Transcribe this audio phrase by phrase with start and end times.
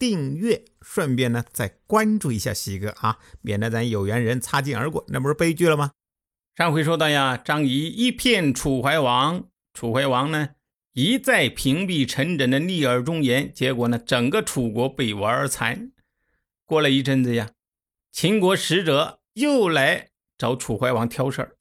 [0.00, 5.92] 订阅，顺便呢再关注一下西哥啊，免得咱有缘人擦肩而过，那不是悲剧了吗？
[6.56, 10.50] 上回说到呀，张仪一骗楚怀王，楚怀王呢？
[10.94, 15.92] 一再屏蔽陈轸的逆耳忠言，结果呢，整个楚国被玩残。
[16.64, 17.50] 过了一阵子呀，
[18.10, 20.08] 秦国使者又来
[20.38, 21.56] 找楚怀王挑事儿。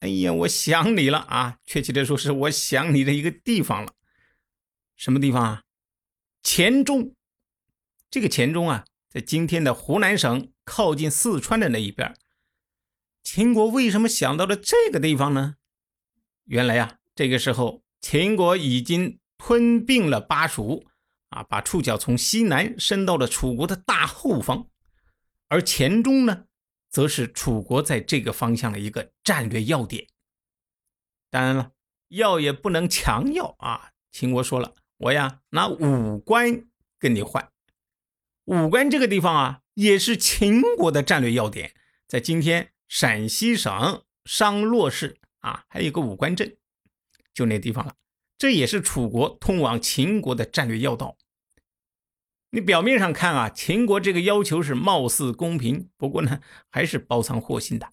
[0.00, 1.58] 哎呀，我想你了啊！
[1.66, 3.92] 确切的说，是我想你的一个地方了。
[4.96, 5.62] 什么地方啊？
[6.42, 7.14] 黔中。
[8.12, 12.14] 这个黔中啊，在今天的湖南省靠近四川的那一边。
[13.22, 15.54] 秦国为什么想到了这个地方呢？
[16.44, 17.82] 原来呀，这个时候。
[18.02, 20.84] 秦国已经吞并了巴蜀，
[21.28, 24.66] 啊，把触角从西南伸到了楚国的大后方，
[25.48, 26.46] 而黔中呢，
[26.90, 30.08] 则是楚国在这个方向的一个战略要点。
[31.30, 31.70] 当然了，
[32.08, 33.92] 要也不能强要啊。
[34.10, 36.66] 秦国说了，我呀拿五关
[36.98, 37.51] 跟你换。
[38.46, 41.74] 武关这个地方啊，也是秦国的战略要点，
[42.08, 46.56] 在今天陕西省商洛市啊，还有个武关镇。
[47.32, 47.94] 就那地方了，
[48.36, 51.16] 这也是楚国通往秦国的战略要道。
[52.50, 57.88] 你表面上看啊，秦国这个要求是貌似公平，不过呢，还是包藏祸心的。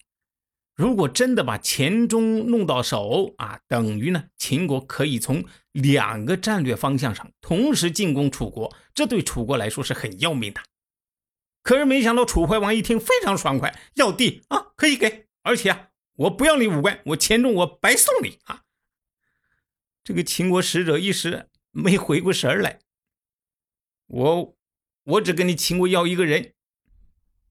[0.80, 10.62] 如果真的把黔中弄到手啊，等于呢，秦国可以从两个战略方向上同时进攻楚国，这对楚国来说是很要命的。
[11.62, 18.62] 可是没想到楚怀王一听非常爽快，要地啊，可以给，而且啊，我不要你五关，我黔中我白送你啊。
[20.02, 22.78] 这个秦国使者一时没回过神来，
[24.06, 24.56] 我
[25.04, 26.54] 我只跟你秦国要一个人，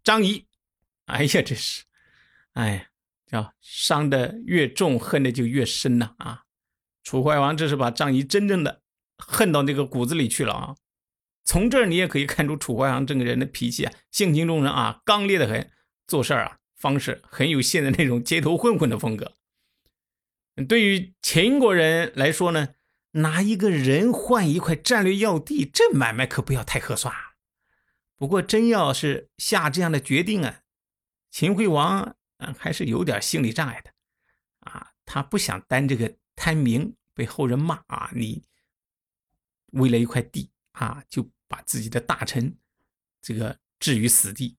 [0.04, 0.48] 张仪。
[1.06, 1.84] 哎呀，这是，
[2.54, 2.90] 哎呀，
[3.30, 6.44] 叫伤的越重，恨的就越深呐啊！
[7.04, 8.82] 楚怀王这是把张仪真正的
[9.18, 10.76] 恨到那个骨子里去了啊！
[11.44, 15.72] 从这儿你也可以看出楚怀王这个人的脾气啊，性情中人啊，刚烈的很，
[16.08, 19.36] 做事啊方式很有现在那种街头混混的风格。
[20.68, 22.70] 对于秦国人来说呢，
[23.12, 27.14] 拿一个人换一块战略要地，这买卖可不要太合算。
[28.18, 30.60] 不过真要是下这样的决定啊，
[31.32, 33.94] 秦惠王嗯还是有点心理障碍的
[34.60, 38.12] 啊，他不想担这个贪名，被后人骂啊。
[38.14, 38.44] 你
[39.72, 42.58] 为了一块地啊，就把自己的大臣
[43.22, 44.58] 这个置于死地。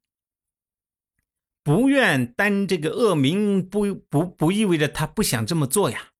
[1.62, 6.12] 不愿担这个恶名，不不不意味着他不想这么做呀，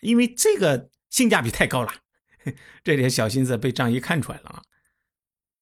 [0.00, 2.02] 因为这个性价比太高了。
[2.84, 4.62] 这点小心思被张仪看出来了啊。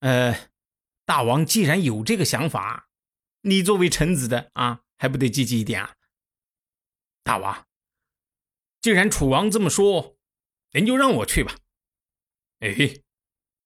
[0.01, 0.51] 呃，
[1.05, 2.89] 大王既然有这个想法，
[3.43, 5.97] 你作为臣子的啊，还不得积极一点啊？
[7.25, 7.67] 大王，
[8.81, 10.17] 既然楚王这么说，
[10.71, 11.57] 您就让我去吧。
[12.61, 13.01] 哎，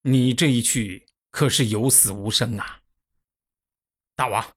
[0.01, 2.81] 你这一去可是有死无生啊，
[4.15, 4.57] 大王。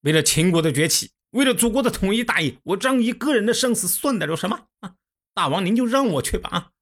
[0.00, 4.96] 为了秦国的崛起，为了祖国的统一大业，我张仪个人的生死算得了什么啊？
[5.32, 6.72] 大王您就让我去吧啊！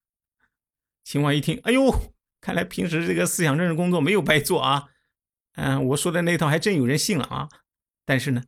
[1.04, 4.88] 秦王一听，哎呦，看来平时这个思想政治工作没有白做啊！
[5.52, 7.48] 嗯，我说的那套还真有人信了啊！
[8.04, 8.42] 但是呢，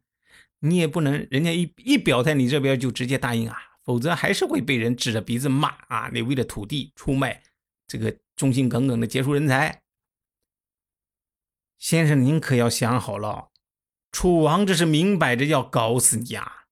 [0.61, 6.11] 你也不能人家一一表态，你这边就直接答应啊，否则还是会被人指着鼻子骂啊！
[6.13, 7.43] 你为了土地出卖
[7.87, 9.83] 这个忠心耿耿的杰出人才，
[11.79, 13.51] 先生您可要想好了。
[14.13, 16.65] 楚王这是明摆着要搞死你呀！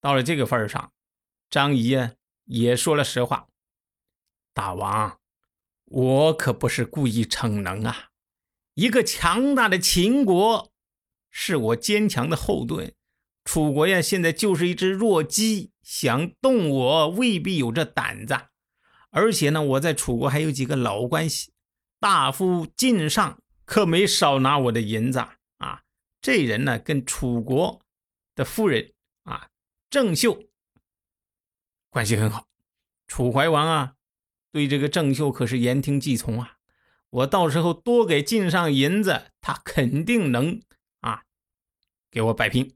[0.00, 0.92] 到了这个份上，
[1.48, 1.96] 张仪
[2.44, 3.48] 也说了实话
[4.52, 5.20] ：“大王，
[5.84, 8.10] 我可不是故意逞能啊！
[8.74, 10.71] 一个强大的秦国
[11.32, 12.92] 是我坚强的后盾，
[13.44, 18.36] 楚国呀现在就是一只弱鸡，想动我未必有这胆子。
[19.10, 21.52] 而且呢，我在楚国还有几个老关系，
[21.98, 25.18] 大夫晋上可没少拿我的银子
[25.58, 25.82] 啊。”
[26.22, 27.80] 这人呢，跟楚国
[28.34, 28.92] 的夫人
[29.24, 29.48] 啊
[29.90, 30.44] 郑袖
[31.90, 32.46] 关系很好。
[33.08, 33.94] 楚怀王啊，
[34.52, 36.58] 对这个郑袖可是言听计从啊。
[37.10, 40.62] 我到时候多给晋上银子，他肯定能
[42.12, 42.70] 给我摆平。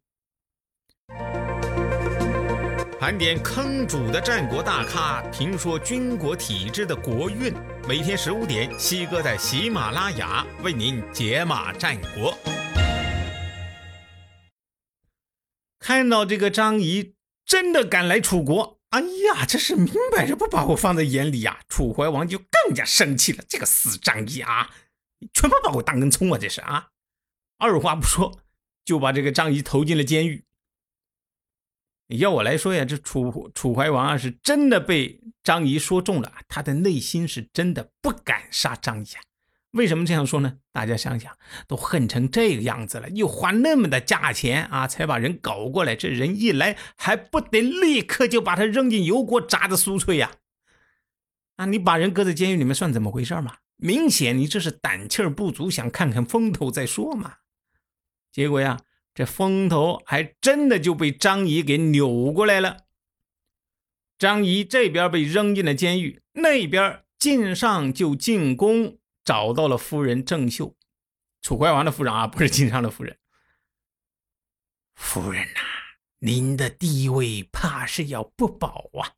[2.98, 7.52] 盘点坑主的战国大咖，评说军国体制的国运。
[7.86, 12.36] 每天十五点，西哥在喜马拉雅为您解码战国。
[15.78, 21.60] 看到这个张仪真的敢来楚国，哎呀，这是明摆着不把我放在眼里呀！
[21.68, 24.70] 楚怀王就更加生气了，这个死张仪啊，
[25.34, 26.38] 全部把我当根葱啊！
[26.40, 26.88] 这是啊，
[27.58, 28.40] 二话不说
[28.86, 30.44] 就把这个张仪投进了监狱。
[32.06, 39.20] 要我来说呀，这楚楚怀王啊，是真的被张仪说中了，他的内心是真的不敢杀张仪啊。
[39.72, 40.58] 为什么这样说呢？
[40.72, 41.36] 大家想想，
[41.66, 50.30] 都恨成这个样子了，又花那么的价钱啊，才把人搞过来，这人一来还不得立刻就把他扔进油锅炸的酥脆呀？
[51.56, 53.56] 啊，你把人搁在监狱里面算怎么回事嘛？
[53.78, 57.38] 明显你这是胆气儿不足，想看看风头再说嘛。
[58.36, 58.78] 结果呀。
[59.14, 62.80] 这风头还真的就被张仪给扭过来了。
[64.18, 70.76] 张仪这边被扔进了监狱，那边晋上就进宫找到了夫人郑袖，
[71.40, 73.18] 楚怀王的夫人啊，不是晋上的夫人。
[74.96, 75.60] 夫人呐，
[76.18, 79.14] 您的地位怕是要不保啊！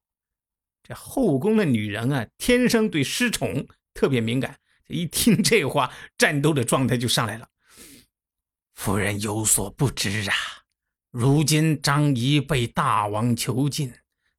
[0.85, 7.49] 这后宫的女人啊，天生对失宠特别敏感，一听这话，战斗的状态就上来了。
[8.78, 10.34] 夫人有所不知啊，
[11.10, 13.92] 如今张仪被大王囚禁，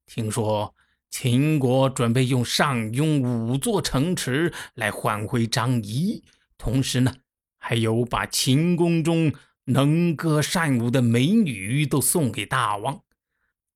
[0.06, 0.74] 听说
[1.10, 6.24] 秦国准备用上庸五座城池来换回张仪，
[6.56, 7.14] 同时呢，
[7.58, 9.30] 还有把秦宫中
[9.64, 13.02] 能歌善舞的美女都送给大王。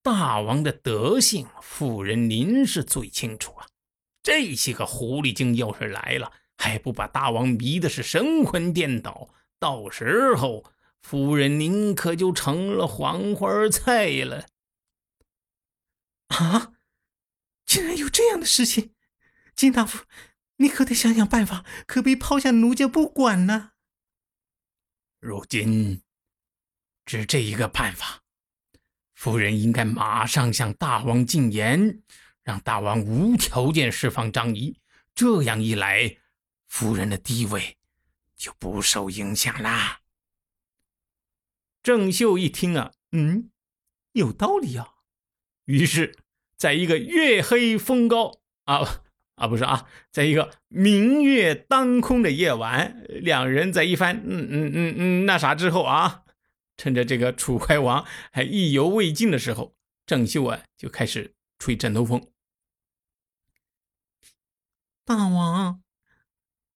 [0.02, 3.66] 大王的德性，夫人您是最清楚啊。
[4.22, 9.28] 这些个狐狸精要是来了，还不把大王迷的是神魂颠倒？
[9.58, 10.64] 到时候，
[11.00, 14.46] 夫人您可就成了黄花菜了。
[16.28, 16.72] 啊！
[17.64, 18.94] 竟然有这样的事情，
[19.56, 20.04] 金大夫，
[20.56, 23.72] 你可得想想办法，可别抛下奴家不管呢。
[25.18, 26.02] 如今
[27.04, 28.22] 只这一个办法，
[29.14, 32.02] 夫人应该马上向大王进言，
[32.42, 34.78] 让大王无条件释放张仪。
[35.14, 36.18] 这样一来，
[36.68, 37.78] 夫人的地位。
[38.36, 40.00] 就不受影响啦。
[41.82, 43.50] 郑秀一听啊，嗯，
[44.12, 44.94] 有道理啊。
[45.66, 46.16] 于是，
[46.56, 49.02] 在一个月黑风高啊
[49.34, 56.24] 啊不是啊，在一个明月当空的夜晚，两人在一番嗯嗯嗯嗯那啥之后啊，
[56.76, 59.76] 趁着这个楚怀王还意犹未尽的时候，
[60.06, 62.30] 郑秀啊就开始吹枕头风。
[65.04, 65.82] 大王，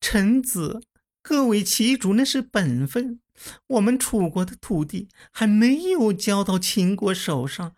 [0.00, 0.82] 臣子。
[1.28, 3.20] 各为其主，那是本分。
[3.66, 7.74] 我们楚国的土地还没有交到秦国手上，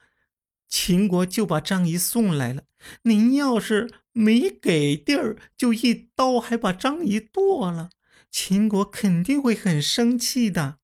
[0.69, 2.63] 秦国就把张仪送来了。
[3.03, 7.91] 您要是没给地儿，就一刀还把张仪剁了，
[8.31, 10.79] 秦国肯定会很生气的。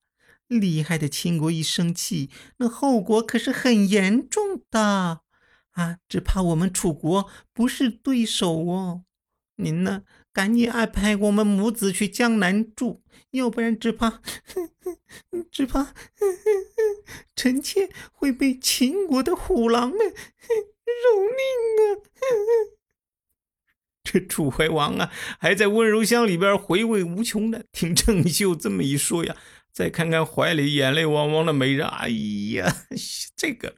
[0.48, 5.20] 厉害的秦国一生气，那后果可是很严重的
[5.70, 5.98] 啊！
[6.08, 9.04] 只怕我们楚国不是对手哦。
[9.58, 10.02] 您呢？
[10.36, 13.00] 赶紧安排我们母子去江南住，
[13.30, 14.20] 要不然只怕，
[15.50, 15.94] 只怕
[17.34, 19.98] 臣妾会被秦国的虎狼们
[20.84, 22.02] 蹂躏啊！
[24.04, 25.10] 这楚怀王啊，
[25.40, 27.62] 还在温柔乡里边回味无穷呢。
[27.72, 29.34] 听郑袖这么一说呀，
[29.76, 32.74] 再看看怀里眼泪汪汪的美人，哎呀，
[33.36, 33.76] 这个。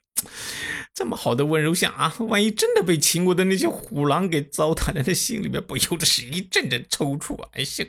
[0.95, 7.49] 这么好的温柔乡啊，万一真的被秦国的那些虎狼给糟蹋了，他心里面不由得是一阵阵抽搐啊！
[7.55, 7.85] 哎，行，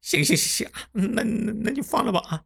[0.00, 2.42] 行行行，那那那就放了吧啊！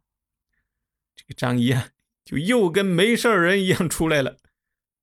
[1.15, 1.89] 这个张仪啊，
[2.23, 4.37] 就又跟没事人一样出来了。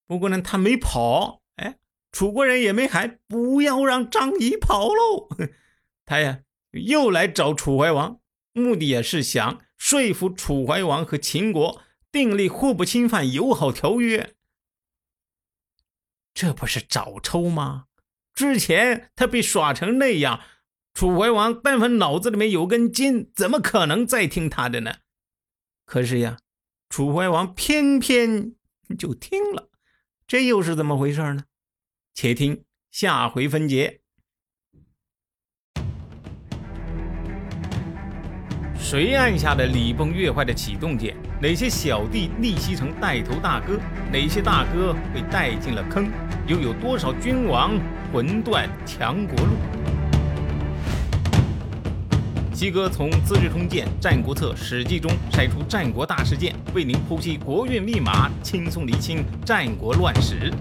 [0.07, 1.79] 不过呢，他没跑，哎，
[2.13, 5.29] 楚国人也没喊不要让张仪跑喽。
[6.07, 8.21] 他呀，又来找楚怀王，
[8.53, 11.83] 目的也是想说服楚怀王和秦国。
[12.13, 14.35] 订立互不侵犯友好条约，
[16.35, 17.87] 这不是找抽吗？
[18.35, 20.41] 之前他被耍成那样，
[20.93, 24.99] 楚怀王但凡脑子里面有根筋，怎么可能再听他的呢？
[25.87, 26.39] 可是呀，
[26.91, 28.55] 楚怀王偏偏
[28.99, 29.71] 就听了，
[30.27, 31.47] 这又是怎么回事呢？
[32.13, 34.02] 且听下回分解。
[38.93, 41.17] 谁按下了礼崩乐坏的启动键？
[41.41, 43.81] 哪些小弟逆袭成带头大哥？
[44.13, 46.11] 哪些大哥被带进了坑？
[46.47, 47.71] 又有多少君王
[48.13, 49.53] 魂断强国路？
[52.53, 60.53] 西哥从《资治通鉴》《战国策》《史记》中筛出战国大事件，为您剖析国运密码，轻松理清战国乱史。